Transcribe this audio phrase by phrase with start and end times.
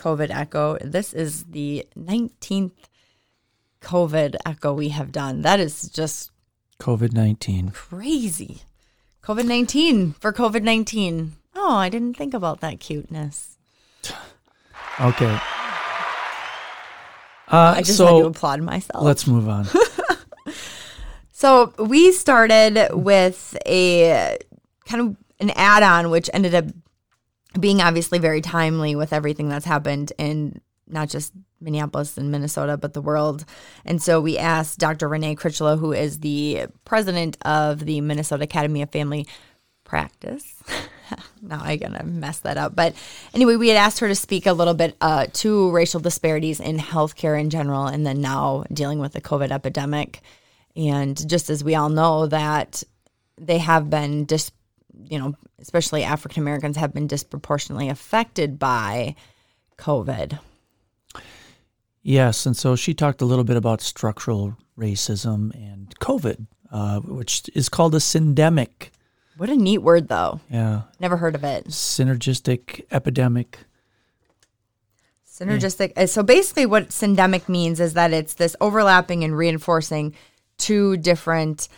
[0.00, 0.78] COVID Echo.
[0.80, 2.72] This is the 19th
[3.82, 5.42] COVID Echo we have done.
[5.42, 6.30] That is just
[6.80, 7.70] COVID 19.
[7.70, 8.62] crazy.
[9.22, 11.32] COVID 19 for COVID 19.
[11.54, 13.58] Oh, I didn't think about that cuteness.
[15.00, 15.38] Okay.
[17.52, 19.02] Uh, I just had to applaud myself.
[19.02, 19.66] let's move on.
[21.40, 24.36] So we started with a
[24.84, 26.66] kind of an add-on, which ended up
[27.58, 32.94] being obviously very timely with everything that's happened in not just Minneapolis and Minnesota, but
[32.94, 33.44] the world.
[33.84, 35.08] And so we asked Dr.
[35.08, 39.26] Renee Crichlow, who is the president of the Minnesota Academy of Family
[39.84, 40.62] Practice.
[41.42, 42.74] now I'm gonna mess that up.
[42.74, 42.94] But
[43.34, 46.78] anyway, we had asked her to speak a little bit uh, to racial disparities in
[46.78, 50.20] healthcare in general, and then now dealing with the COVID epidemic.
[50.76, 52.82] And just as we all know that
[53.36, 54.52] they have been dis,
[55.04, 59.14] you know, especially African Americans have been disproportionately affected by
[59.78, 60.38] COVID.
[62.02, 67.48] yes, and so she talked a little bit about structural racism and COVID, uh, which
[67.54, 68.90] is called a syndemic.
[69.36, 70.40] What a neat word, though.
[70.50, 71.66] Yeah, Never heard of it.
[71.68, 73.58] synergistic epidemic.
[75.26, 75.92] Synergistic.
[75.96, 80.14] uh, So basically, what syndemic means is that it's this overlapping and reinforcing
[80.58, 81.68] two different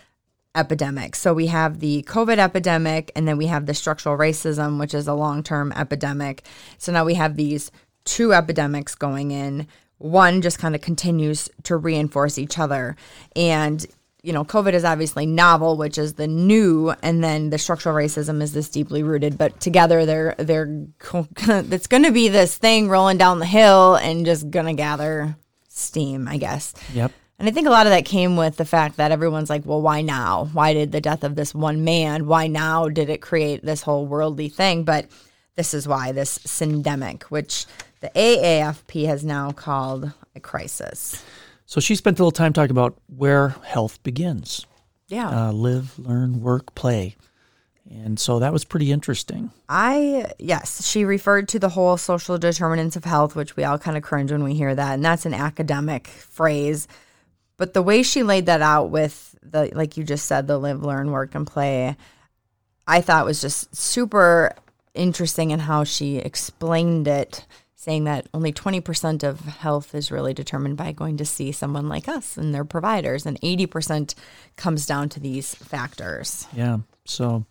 [0.55, 1.19] epidemics.
[1.19, 5.09] So we have the COVID epidemic, and then we have the structural racism, which is
[5.09, 6.45] a long term epidemic.
[6.79, 7.71] So now we have these
[8.05, 9.67] two epidemics going in.
[9.99, 12.97] One just kind of continues to reinforce each other.
[13.37, 13.85] And
[14.23, 18.41] you know, COVID is obviously novel, which is the new, and then the structural racism
[18.41, 19.37] is this deeply rooted.
[19.37, 20.87] But together, they're they're
[21.39, 25.37] it's going to be this thing rolling down the hill and just going to gather
[25.69, 26.73] steam, I guess.
[26.95, 27.11] Yep.
[27.43, 29.83] And I think a lot of that came with the fact that everyone's like, well,
[29.83, 30.49] why now?
[30.53, 32.29] Why did the death of this one man?
[32.29, 34.85] Why now did it create this whole worldly thing?
[34.85, 35.09] But
[35.57, 37.67] this is why this syndemic, which
[37.99, 41.21] the AAFP has now called a crisis.
[41.67, 44.65] So she spent a little time talking about where health begins
[45.09, 45.49] Yeah.
[45.49, 47.17] uh, live, learn, work, play.
[47.91, 49.51] And so that was pretty interesting.
[49.69, 53.97] I yes, she referred to the whole social determinants of health, which we all kind
[53.97, 56.87] of cringe when we hear that, and that's an academic phrase.
[57.57, 60.83] But the way she laid that out with the like you just said, the live,
[60.83, 61.97] learn, work, and play,
[62.87, 64.55] I thought was just super
[64.95, 70.77] interesting in how she explained it, saying that only 20% of health is really determined
[70.77, 74.15] by going to see someone like us and their providers, and 80%
[74.57, 76.47] comes down to these factors.
[76.53, 76.79] Yeah.
[77.05, 77.45] So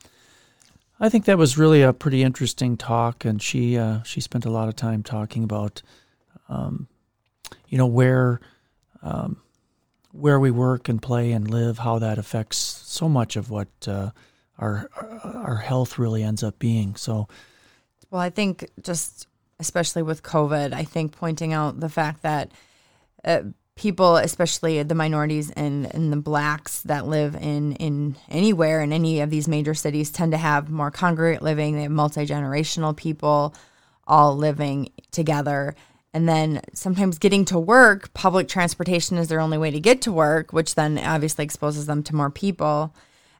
[0.99, 4.51] I think that was really a pretty interesting talk, and she uh, she spent a
[4.51, 5.81] lot of time talking about,
[6.47, 6.87] um,
[7.67, 8.39] you know, where
[9.01, 9.41] um,
[10.11, 14.11] where we work and play and live, how that affects so much of what uh,
[14.57, 14.89] our
[15.23, 16.95] our health really ends up being.
[16.95, 17.27] So
[18.09, 19.27] Well, I think just
[19.59, 22.51] especially with COVID, I think pointing out the fact that
[23.23, 23.43] uh,
[23.75, 29.21] people, especially the minorities and, and the blacks that live in, in anywhere in any
[29.21, 31.75] of these major cities, tend to have more congregate living.
[31.75, 33.55] They have multi generational people
[34.07, 35.75] all living together.
[36.13, 40.11] And then sometimes getting to work, public transportation is their only way to get to
[40.11, 42.93] work, which then obviously exposes them to more people.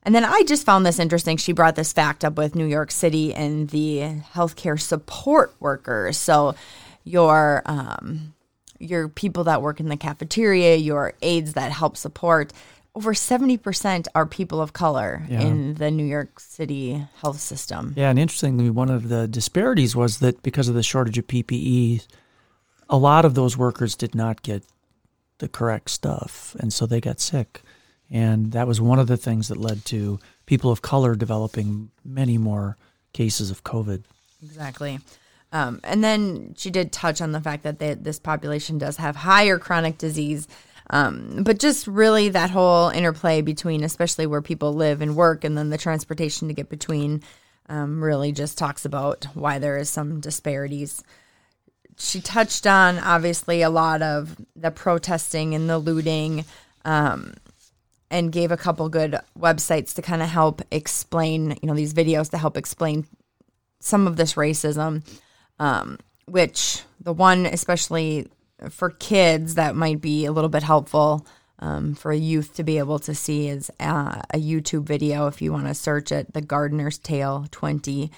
[0.03, 1.37] And then I just found this interesting.
[1.37, 6.17] She brought this fact up with New York City and the healthcare support workers.
[6.17, 6.55] So
[7.03, 8.33] your um,
[8.79, 12.51] your people that work in the cafeteria, your aides that help support.
[12.95, 15.41] Over seventy percent are people of color Yeah.
[15.41, 17.93] in the New York City health system.
[17.95, 22.05] Yeah, and interestingly, one of the disparities was that because of the shortage of PPE,
[22.91, 24.63] a lot of those workers did not get
[25.39, 27.63] the correct stuff, and so they got sick.
[28.11, 32.37] And that was one of the things that led to people of color developing many
[32.37, 32.77] more
[33.13, 34.03] cases of COVID.
[34.43, 34.99] Exactly.
[35.53, 39.15] Um, and then she did touch on the fact that they, this population does have
[39.15, 40.47] higher chronic disease.
[40.89, 45.57] Um, but just really that whole interplay between, especially where people live and work, and
[45.57, 47.23] then the transportation to get between,
[47.69, 51.01] um, really just talks about why there is some disparities.
[51.97, 56.45] She touched on obviously a lot of the protesting and the looting.
[56.83, 57.35] Um,
[58.09, 62.29] and gave a couple good websites to kind of help explain, you know, these videos
[62.29, 63.07] to help explain
[63.79, 65.01] some of this racism.
[65.59, 68.27] Um, which the one especially
[68.69, 71.25] for kids that might be a little bit helpful
[71.59, 75.41] um, for a youth to be able to see is uh, a YouTube video if
[75.41, 78.11] you want to search it, The Gardener's Tale 20.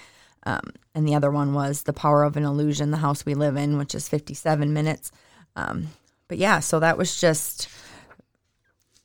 [0.46, 0.60] Um,
[0.94, 3.78] and the other one was The Power of an Illusion, The House We Live In,
[3.78, 5.10] which is 57 minutes.
[5.56, 5.88] Um,
[6.28, 7.68] but yeah, so that was just,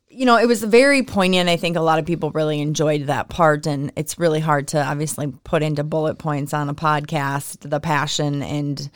[0.10, 1.50] you know, it was very poignant.
[1.50, 3.68] I think a lot of people really enjoyed that part.
[3.68, 8.42] And it's really hard to obviously put into bullet points on a podcast the passion
[8.42, 8.90] and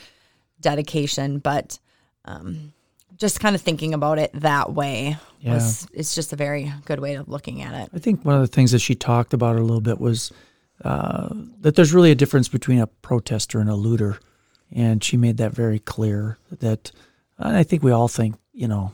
[0.60, 1.40] dedication.
[1.40, 1.80] But,
[2.26, 2.74] um,
[3.18, 5.54] just kind of thinking about it that way Yeah.
[5.54, 7.90] was it's just a very good way of looking at it.
[7.94, 10.32] I think one of the things that she talked about a little bit was
[10.84, 11.30] uh,
[11.62, 14.20] that there's really a difference between a protester and a looter,
[14.72, 16.38] and she made that very clear.
[16.52, 16.92] That
[17.38, 18.94] and I think we all think you know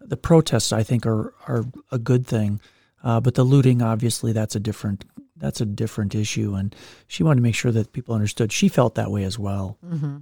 [0.00, 2.60] the protests I think are are a good thing,
[3.02, 5.04] uh, but the looting obviously that's a different
[5.36, 6.74] that's a different issue, and
[7.06, 8.52] she wanted to make sure that people understood.
[8.52, 9.78] She felt that way as well.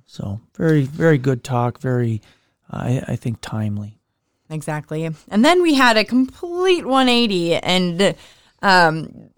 [0.07, 2.23] So very very good talk, very
[2.71, 3.99] I, I think timely.
[4.51, 5.05] Exactly.
[5.29, 8.15] And then we had a complete 180 and
[8.63, 9.31] um,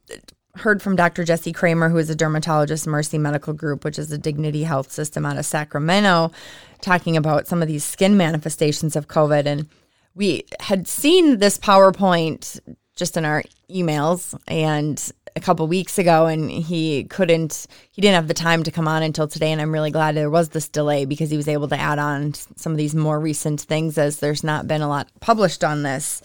[0.60, 1.24] heard from Dr.
[1.24, 5.26] Jesse Kramer, who is a dermatologist, Mercy Medical Group, which is a dignity health system
[5.26, 6.32] out of Sacramento,
[6.80, 9.46] talking about some of these skin manifestations of COVID.
[9.46, 9.68] And
[10.14, 12.60] we had seen this PowerPoint
[12.96, 18.28] just in our emails and a couple weeks ago and he couldn't he didn't have
[18.28, 21.04] the time to come on until today and I'm really glad there was this delay
[21.04, 24.42] because he was able to add on some of these more recent things as there's
[24.42, 26.20] not been a lot published on this.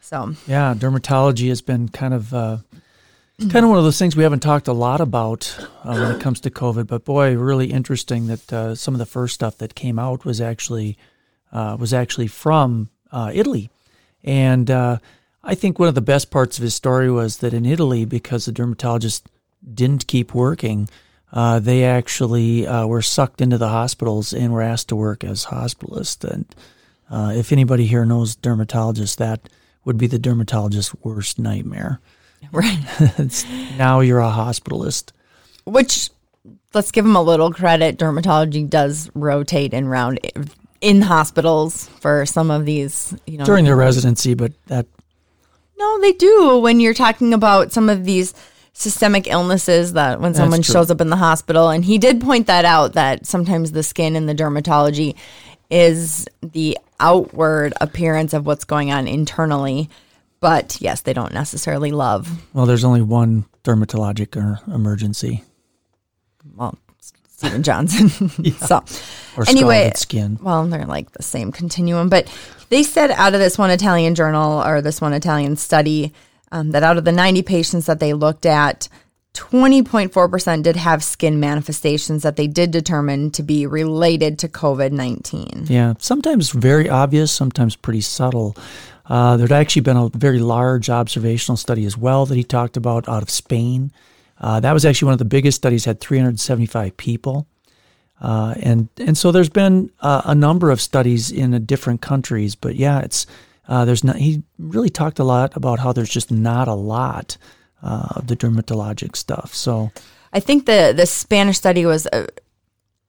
[0.00, 2.58] So, Yeah, dermatology has been kind of uh,
[3.38, 5.54] kind of one of those things we haven't talked a lot about
[5.84, 6.86] uh, when it comes to COVID.
[6.86, 10.40] But boy, really interesting that uh, some of the first stuff that came out was
[10.40, 10.96] actually
[11.52, 13.70] uh, was actually from uh, Italy,
[14.24, 14.98] and uh,
[15.44, 18.46] I think one of the best parts of his story was that in Italy, because
[18.46, 19.28] the dermatologist
[19.74, 20.88] didn't keep working.
[21.32, 26.24] Uh, they actually were sucked into the hospitals and were asked to work as hospitalists.
[26.24, 26.46] And
[27.36, 29.48] if anybody here knows dermatologists, that
[29.84, 32.00] would be the dermatologist's worst nightmare.
[32.52, 33.44] right.
[33.76, 35.12] Now you're a hospitalist.
[35.64, 36.10] Which
[36.74, 37.98] let's give him a little credit.
[37.98, 40.20] Dermatology does rotate and round
[40.80, 44.86] in hospitals for some of these, you know, during their residency, but that
[45.78, 46.58] No, they do.
[46.58, 48.34] When you're talking about some of these
[48.72, 52.64] systemic illnesses that when someone shows up in the hospital, and he did point that
[52.64, 55.16] out that sometimes the skin and the dermatology
[55.70, 59.88] is the outward appearance of what's going on internally.
[60.40, 62.28] But yes, they don't necessarily love.
[62.52, 65.42] well, there's only one dermatologic or emergency
[66.54, 66.78] Well,
[67.28, 68.08] Stevens-Johnson.
[68.58, 68.82] so
[69.36, 70.38] or Anyway, skin.
[70.42, 72.08] well, they're like the same continuum.
[72.08, 72.32] But
[72.68, 76.12] they said out of this one Italian journal or this one Italian study
[76.52, 78.88] um, that out of the 90 patients that they looked at,
[79.34, 85.66] 20.4% did have skin manifestations that they did determine to be related to COVID 19.
[85.68, 88.56] Yeah, sometimes very obvious, sometimes pretty subtle.
[89.08, 93.08] Uh, there'd actually been a very large observational study as well that he talked about
[93.08, 93.92] out of Spain.
[94.38, 97.46] Uh, that was actually one of the biggest studies, had 375 people.
[98.20, 102.74] Uh, and and so there's been uh, a number of studies in different countries, but
[102.74, 103.26] yeah, it's
[103.68, 104.16] uh, there's not.
[104.16, 107.36] He really talked a lot about how there's just not a lot
[107.82, 109.54] uh, of the dermatologic stuff.
[109.54, 109.92] So
[110.32, 112.06] I think the, the Spanish study was,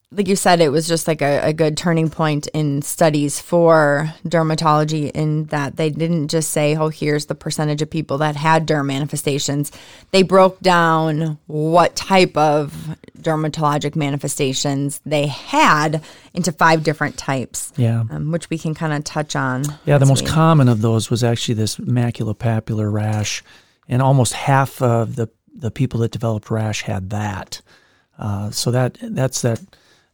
[0.10, 4.14] like you said, it was just like a, a good turning point in studies for
[4.26, 8.66] dermatology in that they didn't just say, oh, here's the percentage of people that had
[8.66, 9.70] derm manifestations.
[10.12, 16.02] They broke down what type of dermatologic manifestations they had
[16.34, 19.66] into five different types, yeah, um, which we can kind of touch on.
[19.86, 23.44] Yeah, the most we- common of those was actually this maculopapular rash,
[23.90, 27.62] and almost half of the the people that developed rash had that.
[28.18, 29.60] Uh, so that that's that.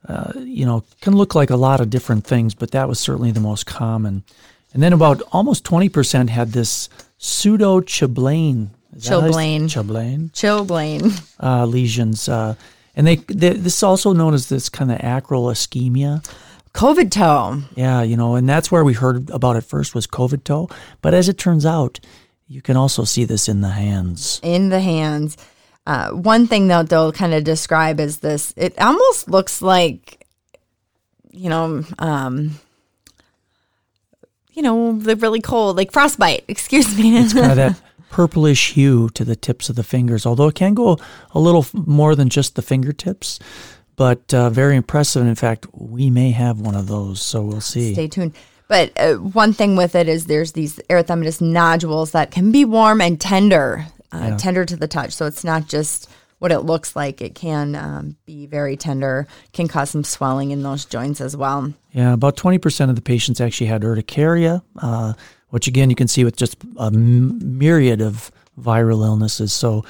[0.08, 3.32] Uh, you know, can look like a lot of different things, but that was certainly
[3.32, 4.24] the most common.
[4.74, 8.70] And then about almost twenty percent had this pseudo chilblain.
[8.96, 9.40] Is that how you say-
[9.80, 10.32] Chilblain.
[10.32, 11.34] Chilblain Chilblain.
[11.42, 12.56] uh, lesions, uh,
[12.96, 16.24] and they, they this is also known as this kind of acral ischemia.
[16.74, 17.62] COVID toe.
[17.76, 20.70] Yeah, you know, and that's where we heard about it first was COVID toe.
[21.02, 22.00] But as it turns out,
[22.48, 24.40] you can also see this in the hands.
[24.44, 25.38] in the hands.
[25.86, 30.26] Uh, one thing that they'll kind of describe is this it almost looks like,
[31.32, 32.60] you know, um,
[34.54, 37.18] you know, the really cold, like frostbite, excuse me.
[37.18, 40.74] It's kind of that purplish hue to the tips of the fingers, although it can
[40.74, 40.98] go
[41.32, 43.40] a little more than just the fingertips.
[43.96, 45.22] But uh, very impressive.
[45.22, 47.94] And in fact, we may have one of those, so we'll see.
[47.94, 48.34] Stay tuned.
[48.68, 53.02] But uh, one thing with it is there's these erythematous nodules that can be warm
[53.02, 55.14] and tender, uh, tender to the touch.
[55.14, 57.22] So it's not just what it looks like.
[57.22, 61.74] It can um, be very tender, can cause some swelling in those joints as well.
[61.94, 65.14] Yeah, about 20% of the patients actually had urticaria, uh,
[65.50, 68.30] which again, you can see with just a m- myriad of
[68.60, 69.54] viral illnesses.
[69.54, 69.86] So,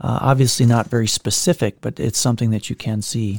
[0.00, 3.38] uh, obviously, not very specific, but it's something that you can see.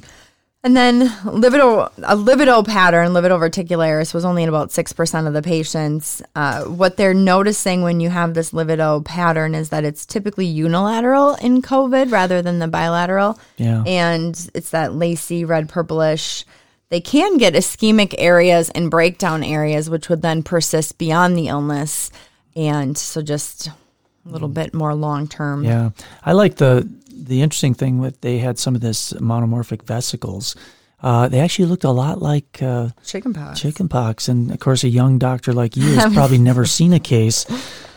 [0.66, 6.22] And then livedo, a livedo pattern, livedo was only in about 6% of the patients.
[6.36, 11.36] Uh, what they're noticing when you have this livedo pattern is that it's typically unilateral
[11.36, 13.38] in COVID rather than the bilateral.
[13.58, 13.84] Yeah.
[13.86, 16.46] And it's that lacy, red, purplish.
[16.88, 22.10] They can get ischemic areas and breakdown areas, which would then persist beyond the illness.
[22.56, 25.66] And so just a little bit more long term.
[25.66, 25.90] Yeah.
[26.24, 26.90] I like the
[27.26, 30.56] the interesting thing with they had some of this monomorphic vesicles.
[31.02, 33.60] Uh, they actually looked a lot like uh, chickenpox.
[33.60, 37.46] Chickenpox, and of course, a young doctor like you has probably never seen a case,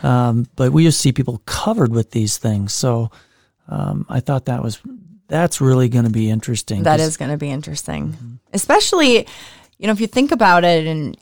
[0.03, 2.73] um, but we just see people covered with these things.
[2.73, 3.09] So
[3.69, 4.81] um, I thought that was
[5.27, 6.83] that's really going to be interesting.
[6.83, 8.35] That is going to be interesting, mm-hmm.
[8.53, 9.25] especially
[9.77, 11.15] you know, if you think about it, and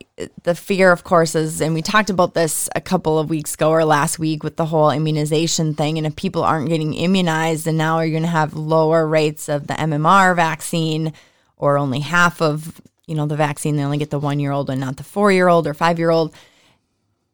[0.43, 3.69] the fear, of course, is, and we talked about this a couple of weeks ago
[3.69, 5.97] or last week with the whole immunization thing.
[5.97, 9.67] And if people aren't getting immunized, and now you're going to have lower rates of
[9.67, 11.11] the MMR vaccine,
[11.57, 14.69] or only half of, you know, the vaccine, they only get the one year old
[14.69, 16.33] and not the four year old or five year old.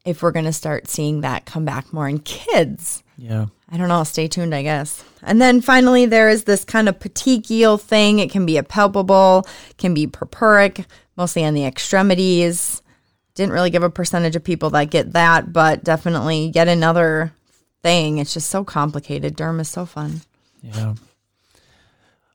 [0.03, 3.45] If we're going to start seeing that come back more in kids, yeah.
[3.69, 4.03] I don't know.
[4.03, 5.03] Stay tuned, I guess.
[5.21, 8.17] And then finally, there is this kind of petechial thing.
[8.17, 9.47] It can be a palpable,
[9.77, 10.85] can be purpuric,
[11.17, 12.81] mostly on the extremities.
[13.33, 17.33] Didn't really give a percentage of people that get that, but definitely yet another
[17.81, 18.17] thing.
[18.17, 19.37] It's just so complicated.
[19.37, 20.21] Derm is so fun.
[20.61, 20.95] Yeah.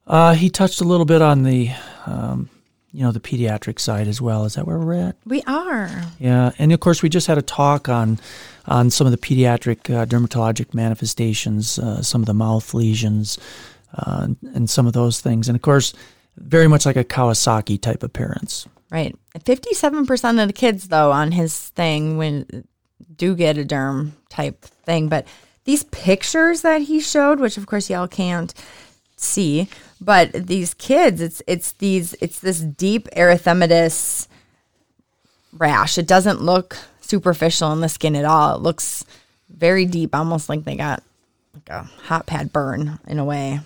[0.07, 1.71] Uh, he touched a little bit on the,
[2.07, 2.49] um,
[2.93, 4.45] you know, the pediatric side as well.
[4.45, 5.17] Is that where we're at?
[5.27, 5.91] We are.
[6.19, 8.19] Yeah, and of course, we just had a talk on
[8.67, 13.39] on some of the pediatric uh, dermatologic manifestations, uh, some of the mouth lesions,
[13.95, 15.49] uh, and some of those things.
[15.49, 15.93] And of course,
[16.37, 18.67] very much like a Kawasaki type appearance.
[18.91, 19.17] Right.
[19.39, 22.67] 57% of the kids, though, on his thing when
[23.17, 25.09] do get a derm type thing.
[25.09, 25.27] But
[25.65, 28.55] these pictures that he showed, which of course y'all can't
[29.17, 29.69] see,
[30.01, 34.29] but these kids, it's it's these it's this deep erythematous
[35.53, 35.99] rash.
[35.99, 38.57] It doesn't look superficial in the skin at all.
[38.57, 39.05] It looks
[39.49, 41.03] very deep, almost like they got
[41.55, 43.61] like a hot pad burn in a way.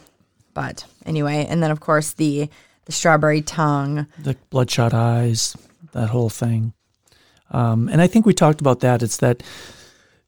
[0.55, 2.49] But anyway, and then of course the
[2.87, 5.57] the strawberry tongue, the bloodshot eyes,
[5.93, 6.73] that whole thing.
[7.51, 9.03] Um, and I think we talked about that.
[9.03, 9.43] It's that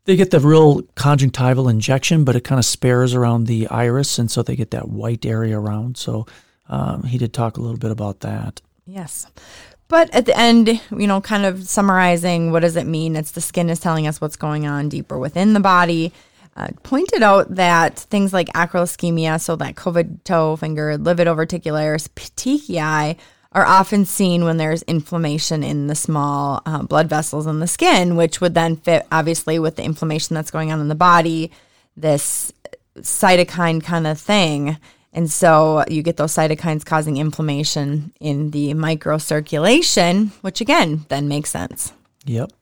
[0.05, 4.31] they get the real conjunctival injection, but it kind of spares around the iris, and
[4.31, 5.97] so they get that white area around.
[5.97, 6.27] So
[6.69, 8.61] um, he did talk a little bit about that.
[8.85, 9.27] Yes.
[9.89, 13.15] But at the end, you know, kind of summarizing what does it mean?
[13.15, 16.13] It's the skin is telling us what's going on deeper within the body
[16.57, 23.17] uh, pointed out that things like acral ischemia, so that COVID toe finger, livedoverticularis, petechiae,
[23.53, 28.17] are often seen when there's inflammation in the small uh, blood vessels in the skin,
[28.17, 31.51] which would then fit obviously with the inflammation that's going on in the body,
[31.97, 32.53] this
[32.99, 34.79] cytokine kind of thing.
[35.13, 41.51] And so you get those cytokines causing inflammation in the microcirculation, which again then makes
[41.51, 41.93] sense.
[42.25, 42.53] Yep.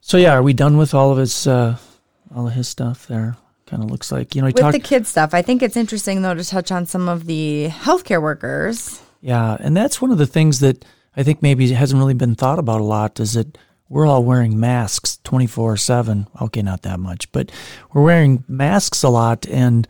[0.00, 1.76] So yeah, are we done with all of his uh,
[2.36, 3.36] all of his stuff there.
[3.66, 4.46] Kind of looks like you know.
[4.46, 7.08] He With talked, the kid stuff, I think it's interesting though to touch on some
[7.08, 9.02] of the healthcare workers.
[9.20, 10.84] Yeah, and that's one of the things that
[11.16, 13.18] I think maybe hasn't really been thought about a lot.
[13.18, 16.28] Is that we're all wearing masks twenty four seven.
[16.40, 17.50] Okay, not that much, but
[17.92, 19.88] we're wearing masks a lot, and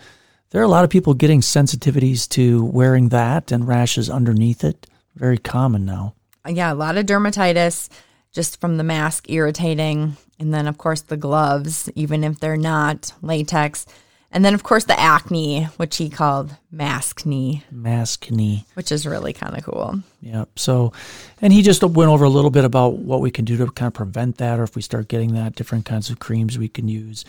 [0.51, 4.87] there are a lot of people getting sensitivities to wearing that and rashes underneath it.
[5.17, 6.15] Very common now.
[6.49, 7.91] Yeah, a lot of dermatitis
[8.33, 10.17] just from the mask irritating.
[10.39, 13.87] And then, of course, the gloves, even if they're not latex.
[14.31, 17.63] And then, of course, the acne, which he called maskne.
[17.71, 18.67] Mask knee.
[18.75, 20.01] Which is really kind of cool.
[20.21, 20.59] Yep.
[20.59, 20.93] So,
[21.41, 23.87] and he just went over a little bit about what we can do to kind
[23.87, 26.87] of prevent that, or if we start getting that, different kinds of creams we can
[26.87, 27.25] use.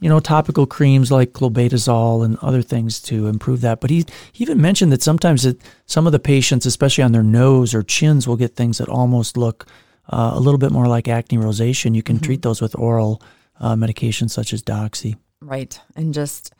[0.00, 3.80] You know, topical creams like clobetasol and other things to improve that.
[3.80, 7.22] But he, he even mentioned that sometimes it, some of the patients, especially on their
[7.22, 9.66] nose or chins, will get things that almost look
[10.10, 12.24] uh, a little bit more like acne rosacea, you can mm-hmm.
[12.24, 13.22] treat those with oral
[13.60, 15.16] uh, medications such as Doxy.
[15.40, 15.80] Right.
[15.96, 16.52] And just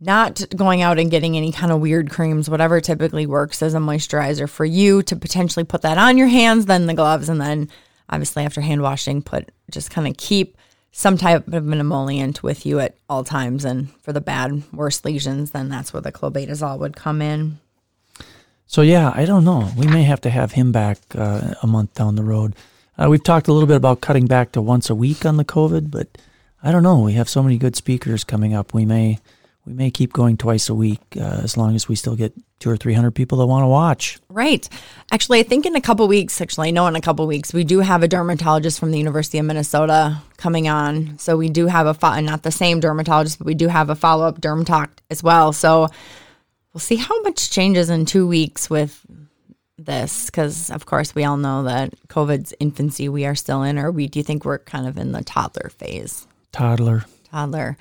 [0.00, 3.78] not going out and getting any kind of weird creams, whatever typically works as a
[3.78, 7.68] moisturizer for you to potentially put that on your hands, then the gloves, and then
[8.08, 10.56] obviously after hand washing, put just kind of keep
[10.92, 13.64] some type of an emollient with you at all times.
[13.64, 17.58] And for the bad, worse lesions, then that's where the clobetasol would come in.
[18.66, 19.70] So, yeah, I don't know.
[19.76, 22.54] We may have to have him back uh, a month down the road.
[22.98, 25.44] Uh, we've talked a little bit about cutting back to once a week on the
[25.44, 26.18] COVID, but
[26.62, 27.00] I don't know.
[27.00, 28.74] We have so many good speakers coming up.
[28.74, 29.18] We may
[29.64, 32.70] we may keep going twice a week uh, as long as we still get two
[32.70, 34.18] or three hundred people that want to watch.
[34.28, 34.68] Right.
[35.12, 37.62] Actually, I think in a couple weeks, actually, I know in a couple weeks, we
[37.64, 41.18] do have a dermatologist from the University of Minnesota coming on.
[41.18, 43.94] So we do have a, fo- not the same dermatologist, but we do have a
[43.94, 45.52] follow up derm talk as well.
[45.52, 45.88] So
[46.72, 49.04] we'll see how much changes in two weeks with
[49.78, 53.90] this because of course we all know that covid's infancy we are still in or
[53.90, 56.26] we do you think we're kind of in the toddler phase.
[56.52, 57.04] Toddler.
[57.30, 57.76] toddler.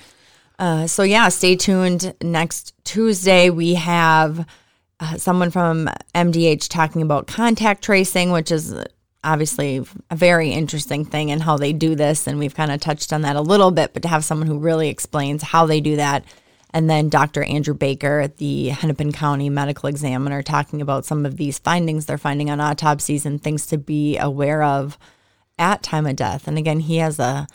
[0.60, 2.14] Uh, so yeah stay tuned.
[2.22, 4.46] Next tuesday we have
[5.00, 8.76] uh, someone from mdh talking about contact tracing which is
[9.24, 12.28] obviously a very interesting thing and how they do this.
[12.28, 14.60] And we've kind of touched on that a little bit but to have someone who
[14.60, 16.24] really explains how they do that
[16.74, 17.44] and then Dr.
[17.44, 22.18] Andrew Baker, at the Hennepin County medical examiner, talking about some of these findings they're
[22.18, 24.98] finding on autopsies and things to be aware of
[25.58, 26.48] at time of death.
[26.48, 27.48] And again, he has a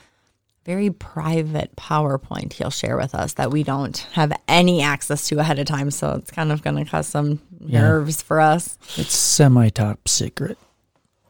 [0.64, 5.59] very private PowerPoint he'll share with us that we don't have any access to ahead
[5.59, 5.90] of time.
[5.90, 7.81] So it's kind of going to cause some Yeah.
[7.83, 8.78] nerves for us.
[8.97, 10.59] It's semi top secret.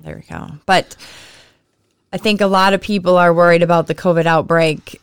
[0.00, 0.52] There we go.
[0.66, 0.96] But
[2.12, 5.00] I think a lot of people are worried about the COVID outbreak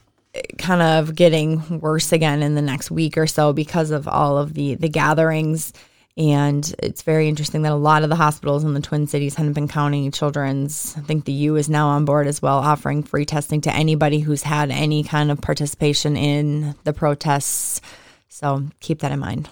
[0.57, 4.53] kind of getting worse again in the next week or so because of all of
[4.53, 5.73] the the gatherings
[6.19, 9.69] and it's very interesting that a lot of the hospitals in the Twin Cities, Hennepin
[9.69, 13.61] County, Children's, I think the U is now on board as well, offering free testing
[13.61, 17.79] to anybody who's had any kind of participation in the protests.
[18.27, 19.49] So keep that in mind.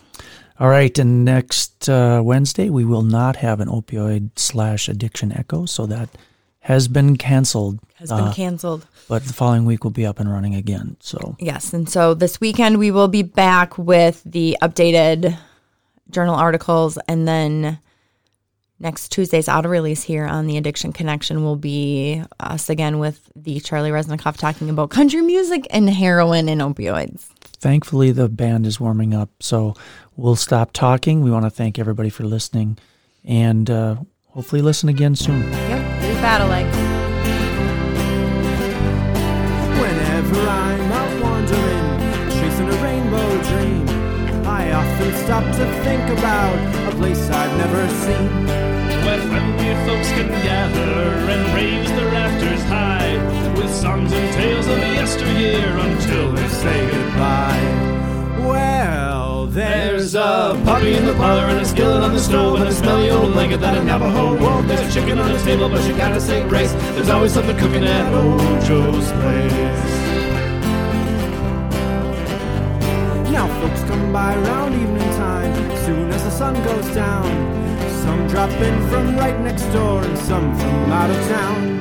[0.59, 5.65] All right, and next uh, Wednesday we will not have an opioid slash addiction echo,
[5.67, 6.09] so that
[6.61, 7.79] has been canceled.
[7.99, 8.85] Has been Uh, canceled.
[9.09, 10.97] but the following week will be up and running again.
[10.99, 11.73] So Yes.
[11.73, 15.35] And so this weekend we will be back with the updated
[16.11, 16.99] journal articles.
[17.07, 17.79] And then
[18.79, 23.59] next Tuesday's auto release here on the Addiction Connection will be us again with the
[23.61, 27.25] Charlie Reznikoff talking about country music and heroin and opioids.
[27.59, 29.73] thankfully the band is warming up, so
[30.15, 31.23] we'll stop talking.
[31.23, 32.77] We want to thank everybody for listening,
[33.25, 33.95] and uh,
[34.27, 35.41] hopefully listen again soon.
[35.51, 36.21] Yep.
[36.21, 36.96] Battle Leg.
[44.77, 46.55] Often stop to think about
[46.89, 48.27] a place I've never seen.
[49.05, 50.93] Where friendly folks can gather
[51.33, 53.17] and raise the rafters high
[53.57, 57.65] with songs and tales of yesteryear until they say Goodbye.
[58.47, 62.71] Well, There's a puppy in the parlor and a skillet on the stove and a
[62.71, 64.67] smelly old blanket that a Navajo wove.
[64.67, 66.73] There's a chicken on the table, but you gotta say grace.
[66.93, 70.06] There's always something cooking at old Joe's place.
[73.87, 75.53] Come by around evening time,
[75.85, 77.25] soon as the sun goes down.
[78.03, 81.76] Some drop in from right next door and some from out of town.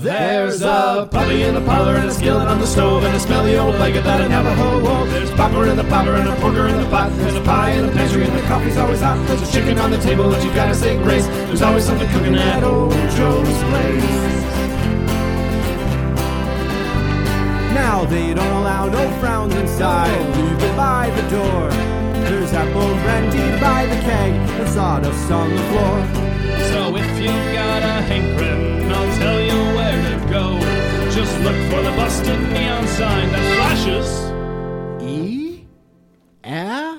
[0.00, 3.58] There's a puppy in the parlor and a skillet on the stove and a smelly
[3.58, 5.10] old blanket that a Navajo wove.
[5.10, 7.14] There's popper in the popper and a porker in the pot.
[7.18, 9.18] There's a pie in the pantry and the coffee's always hot.
[9.28, 11.26] There's a chicken on the table and you gotta say grace.
[11.26, 14.04] There's always something cooking at old Joe's place.
[17.74, 20.18] Now they don't allow no frowns inside.
[20.34, 21.68] Leave it by the door.
[22.24, 26.30] There's apple brandy by the keg and sawdust on the floor.
[26.70, 28.49] So if you've got a hankering,
[31.20, 34.08] Just look for the busted neon sign that flashes.
[35.02, 35.66] E
[36.44, 36.98] A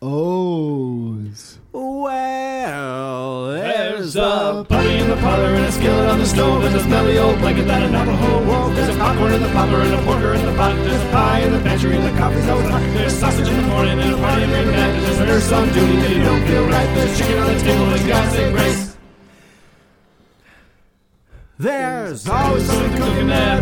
[0.00, 1.58] O's.
[1.70, 6.80] Well, There's a puppy in the parlor and a skillet on the stove There's a
[6.80, 8.74] smelly old blanket that a Navajo wove.
[8.74, 10.74] There's a popcorn in the popper and a porker in the pot.
[10.76, 12.80] There's a pie in the pantry and the coffee's always hot.
[12.96, 15.00] There's sausage in the morning and a party every night.
[15.00, 16.88] There's a nurse on duty and you don't feel right.
[16.94, 18.87] There's chicken on the table and you gotta grace.
[22.08, 23.57] There's always something cooking at.